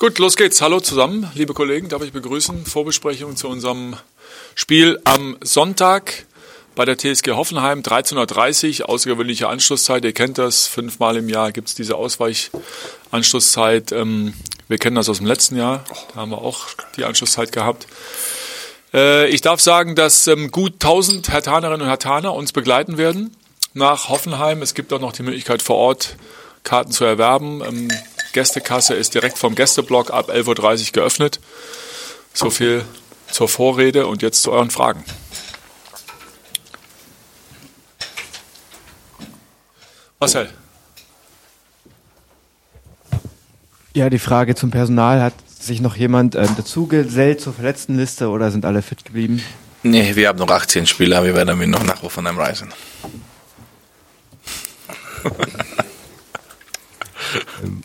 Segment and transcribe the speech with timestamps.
[0.00, 0.62] Gut, los geht's.
[0.62, 2.66] Hallo zusammen, liebe Kollegen, darf ich begrüßen.
[2.66, 3.96] Vorbesprechung zu unserem
[4.54, 6.24] Spiel am Sonntag
[6.76, 10.04] bei der TSG Hoffenheim, 13.30 Uhr, außergewöhnliche Anschlusszeit.
[10.04, 13.90] Ihr kennt das, fünfmal im Jahr gibt's diese Ausweichanschlusszeit.
[13.90, 14.34] Ähm,
[14.68, 15.84] wir kennen das aus dem letzten Jahr,
[16.14, 17.88] da haben wir auch die Anschlusszeit gehabt.
[18.94, 23.36] Äh, ich darf sagen, dass ähm, gut 1000 Hertanerinnen und Hertaner uns begleiten werden
[23.74, 24.62] nach Hoffenheim.
[24.62, 26.14] Es gibt auch noch die Möglichkeit vor Ort
[26.62, 27.90] Karten zu erwerben.
[28.38, 31.40] Gästekasse ist direkt vom Gästeblock ab 11.30 Uhr geöffnet.
[32.32, 32.84] So viel
[33.28, 35.02] zur Vorrede und jetzt zu euren Fragen.
[40.20, 40.48] Marcel.
[43.92, 45.20] Ja, die Frage zum Personal.
[45.20, 49.42] Hat sich noch jemand ähm, dazugesellt zur Verletztenliste oder sind alle fit geblieben?
[49.82, 52.72] Nee, wir haben noch 18 Spieler, wir werden noch nach Hoffenheim reisen.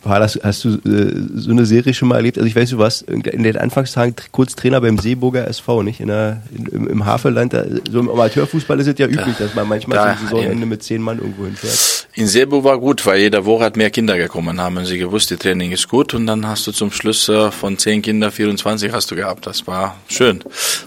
[0.04, 2.36] Paul, hast, hast, du äh, so eine Serie schon mal erlebt?
[2.36, 6.00] Also ich weiß, du warst in den Anfangstagen kurz Trainer beim Seeburger SV, nicht?
[6.00, 9.66] In der, in, im, Havelland, da, so im Amateurfußball ist es ja üblich, dass man
[9.66, 12.06] manchmal da, zum Saisonende mit zehn Mann irgendwo hinfährt.
[12.16, 15.36] In Seeburg war gut, weil jede Woche hat mehr Kinder gekommen, haben sie gewusst, die
[15.36, 19.10] Training ist gut und dann hast du zum Schluss äh, von zehn Kindern 24 hast
[19.10, 19.46] du gehabt.
[19.46, 20.40] Das war schön.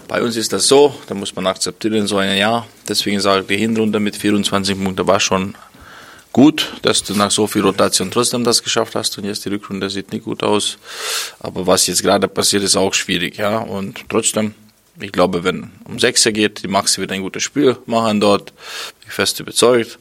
[0.06, 2.66] Bei uns ist das so, da muss man akzeptieren, so ein Jahr.
[2.88, 5.54] Deswegen sage ich, die Hinrunde mit 24 Punkten war schon
[6.38, 9.90] gut, dass du nach so viel Rotation trotzdem das geschafft hast und jetzt die Rückrunde
[9.90, 10.78] sieht nicht gut aus.
[11.40, 13.58] Aber was jetzt gerade passiert, ist auch schwierig, ja.
[13.58, 14.54] Und trotzdem,
[15.00, 18.52] ich glaube, wenn um Sechser geht, die Maxi wird ein gutes Spiel machen dort,
[19.00, 19.98] bin ich fest überzeugt,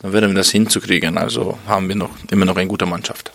[0.00, 1.18] dann werden wir das hinzukriegen.
[1.18, 3.32] Also haben wir noch immer noch eine gute Mannschaft.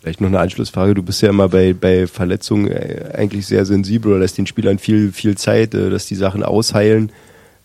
[0.00, 0.94] Vielleicht noch eine Anschlussfrage.
[0.94, 4.78] Du bist ja immer bei, bei Verletzungen äh, eigentlich sehr sensibel oder lässt den Spielern
[4.78, 7.12] viel, viel Zeit, äh, dass die Sachen ausheilen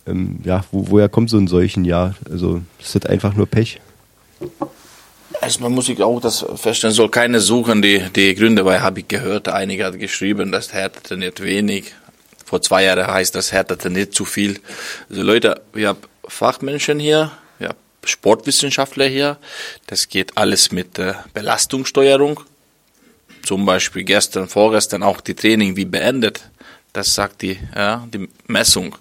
[0.08, 2.16] ähm, ja, wo, woher kommt so ein solchen Jahr?
[2.30, 3.80] Also ist das einfach nur Pech?
[5.42, 9.08] Erstmal muss ich auch das feststellen, soll keine suchen, die, die Gründe, weil habe ich
[9.08, 11.94] gehört, einige hat geschrieben, dass Hertha trainiert wenig.
[12.46, 14.60] Vor zwei Jahren heißt das Hertha trainiert zu viel.
[15.10, 19.38] Also Leute, wir haben Fachmenschen hier, wir haben Sportwissenschaftler hier.
[19.86, 22.40] Das geht alles mit äh, Belastungssteuerung.
[23.44, 26.50] Zum Beispiel gestern, vorgestern auch die Training wie beendet.
[26.94, 28.96] Das sagt die, ja, die Messung.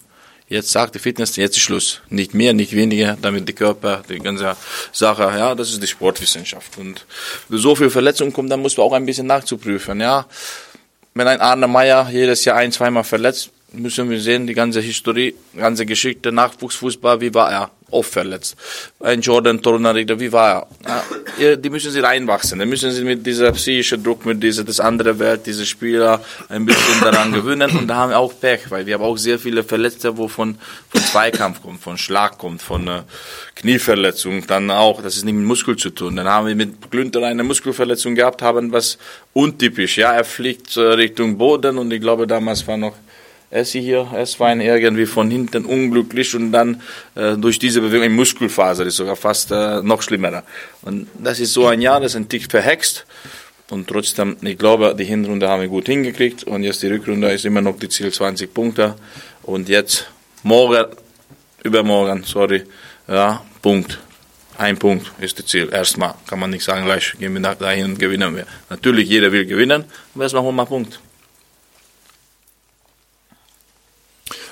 [0.48, 2.00] Jetzt sagt die Fitness, jetzt ist Schluss.
[2.08, 4.56] Nicht mehr, nicht weniger, damit die Körper, die ganze
[4.92, 6.78] Sache, ja, das ist die Sportwissenschaft.
[6.78, 7.04] Und
[7.48, 10.26] so viel Verletzungen kommen, dann musst du auch ein bisschen nachzuprüfen, ja.
[11.14, 15.34] Wenn ein Arne Meyer jedes Jahr ein, zweimal verletzt, müssen wir sehen, die ganze Historie,
[15.56, 17.70] ganze Geschichte, Nachwuchsfußball, wie war er?
[17.90, 18.56] Oft verletzt.
[18.98, 20.66] Ein Jordan Torunariga, wie war
[21.38, 21.56] er?
[21.56, 22.58] Die müssen sie reinwachsen.
[22.58, 26.66] Da müssen sie mit dieser psychischen Druck, mit dieser, das andere Welt, diese Spieler ein
[26.66, 27.70] bisschen daran gewöhnen.
[27.78, 30.58] Und da haben wir auch Pech, weil wir haben auch sehr viele Verletzte, wo von,
[30.88, 33.02] von Zweikampf kommt, von Schlag kommt, von äh,
[33.54, 36.16] Knieverletzung, dann auch, das ist nicht mit Muskel zu tun.
[36.16, 38.98] Dann haben wir mit Glünter eine Muskelverletzung gehabt, haben was
[39.32, 39.96] untypisch.
[39.96, 42.96] Ja, er fliegt äh, Richtung Boden und ich glaube, damals war noch
[43.50, 46.82] Essi hier, Esswein irgendwie von hinten unglücklich und dann
[47.14, 50.42] äh, durch diese Bewegung im Muskelfaser ist sogar fast äh, noch schlimmer.
[50.82, 53.06] Und das ist so ein Jahr, das ist ein Tick verhext.
[53.70, 57.44] Und trotzdem, ich glaube, die Hinrunde haben wir gut hingekriegt und jetzt die Rückrunde ist
[57.44, 58.94] immer noch die Ziel 20 Punkte.
[59.42, 60.08] Und jetzt
[60.42, 60.86] morgen,
[61.62, 62.64] übermorgen, sorry,
[63.08, 63.98] ja, Punkt.
[64.58, 65.68] Ein Punkt ist das Ziel.
[65.70, 68.46] Erstmal kann man nicht sagen, gleich gehen wir dahin und gewinnen wir.
[68.70, 69.84] Natürlich, jeder will gewinnen,
[70.14, 71.00] aber erstmal holen wir Punkt.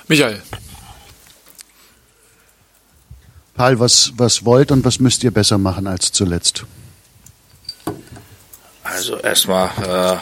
[0.07, 0.41] Michael.
[3.55, 6.65] Paul, was, was wollt und was müsst ihr besser machen als zuletzt?
[8.83, 10.19] Also erstmal, äh,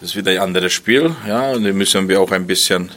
[0.00, 2.90] das ist wieder ein anderes Spiel, ja, und da müssen wir auch ein bisschen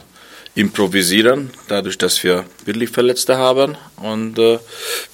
[0.54, 3.76] improvisieren, dadurch, dass wir wirklich Verletzte haben.
[3.96, 4.58] Und äh,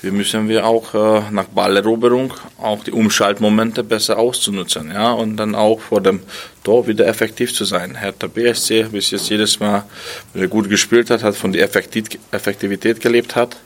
[0.02, 5.54] wir müssen wir auch äh, nach Balleroberung auch die Umschaltmomente besser auszunutzen, ja, und dann
[5.54, 6.20] auch vor dem
[6.64, 7.94] Tor wieder effektiv zu sein.
[7.94, 9.84] Hertha BSC bis jetzt jedes Mal,
[10.32, 13.56] wenn er gut gespielt hat, hat von der Effektivität gelebt hat.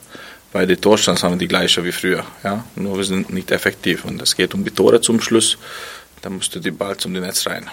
[0.53, 4.05] Bei den Torstands haben wir die gleiche wie früher, ja, nur wir sind nicht effektiv.
[4.05, 5.57] Und es geht um die Tore zum Schluss,
[6.21, 7.71] dann musst du die Ball zum Netz rein.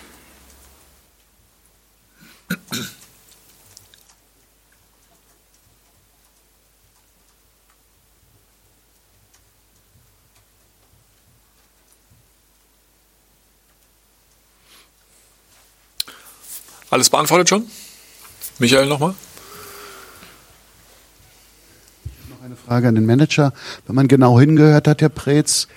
[16.89, 17.65] Alles beantwortet schon?
[18.57, 19.13] Michael nochmal?
[22.29, 23.53] Noch eine Frage an den Manager.
[23.85, 25.67] Wenn man genau hingehört hat, Herr Preetz,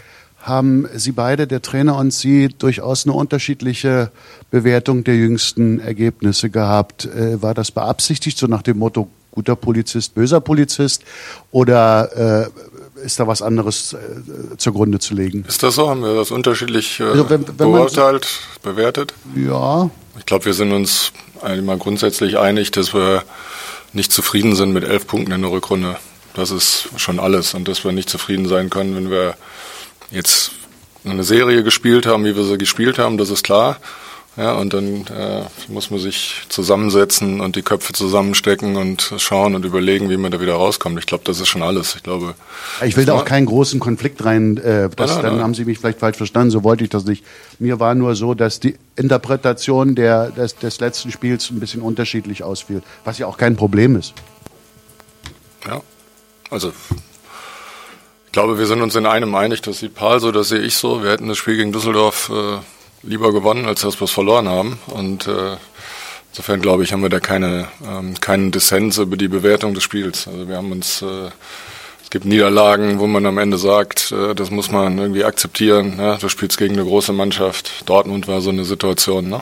[0.40, 4.10] haben Sie beide, der Trainer und Sie, durchaus eine unterschiedliche
[4.50, 7.04] Bewertung der jüngsten Ergebnisse gehabt.
[7.04, 11.04] Äh, war das beabsichtigt, so nach dem Motto guter Polizist, böser Polizist?
[11.52, 12.48] Oder
[12.96, 15.44] äh, ist da was anderes äh, zugrunde zu legen.
[15.46, 15.88] Ist das so?
[15.88, 18.26] Haben wir das unterschiedlich äh, Also wenn- wenn man- beurteilt,
[18.62, 19.14] bewertet?
[19.36, 23.24] Ja, Ich glaube, wir sind uns eigentlich mal grundsätzlich einig, dass wir
[23.92, 25.96] nicht zufrieden sind mit elf Punkten in der Rückrunde.
[26.34, 27.54] Das ist schon alles.
[27.54, 29.36] Und dass wir nicht zufrieden sein können, wenn wir
[30.10, 30.52] jetzt
[31.04, 33.78] eine Serie gespielt haben, wie wir sie gespielt haben, das ist klar.
[34.34, 39.66] Ja, und dann äh, muss man sich zusammensetzen und die Köpfe zusammenstecken und schauen und
[39.66, 40.98] überlegen, wie man da wieder rauskommt.
[40.98, 41.96] Ich glaube, das ist schon alles.
[41.96, 42.34] Ich glaube.
[42.82, 43.20] ich will da Ja.
[43.20, 44.56] auch keinen großen Konflikt rein.
[44.56, 45.44] Äh, das, nein, dann nein.
[45.44, 46.50] haben Sie mich vielleicht falsch verstanden.
[46.50, 47.26] So wollte ich das nicht.
[47.58, 52.42] Mir war nur so, dass die Interpretation der, des, des letzten Spiels ein bisschen unterschiedlich
[52.42, 54.14] ausfiel, was ja auch kein Problem ist.
[55.66, 55.82] Ja,
[56.50, 56.72] also
[58.26, 59.60] ich glaube, wir sind uns in einem einig.
[59.60, 61.02] Das sieht Paul so, das sehe ich so.
[61.02, 62.58] Wir hätten das Spiel gegen Düsseldorf äh,
[63.02, 64.78] lieber gewonnen, als dass wir es verloren haben.
[64.86, 65.56] Und äh,
[66.30, 70.26] insofern glaube ich, haben wir da keine ähm, keinen Dissens über die Bewertung des Spiels.
[70.26, 71.30] Also wir haben uns äh,
[72.02, 75.96] es gibt Niederlagen, wo man am Ende sagt, äh, das muss man irgendwie akzeptieren.
[75.96, 76.18] Ne?
[76.20, 77.84] Du spielst gegen eine große Mannschaft.
[77.86, 79.28] Dortmund war so eine Situation.
[79.30, 79.40] Ne?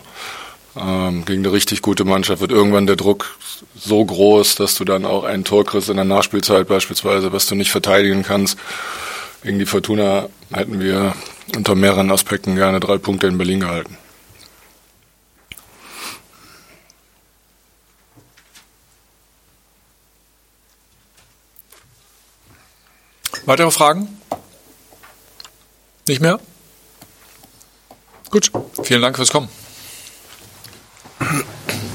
[0.76, 3.36] Ähm, gegen eine richtig gute Mannschaft wird irgendwann der Druck
[3.74, 7.56] so groß, dass du dann auch ein Tor kriegst in der Nachspielzeit beispielsweise, was du
[7.56, 8.56] nicht verteidigen kannst.
[9.42, 11.14] Gegen die Fortuna hätten wir
[11.54, 13.96] unter mehreren Aspekten gerne drei Punkte in Berlin gehalten.
[23.46, 24.20] Weitere Fragen?
[26.06, 26.38] Nicht mehr?
[28.30, 28.52] Gut,
[28.84, 29.48] vielen Dank fürs Kommen.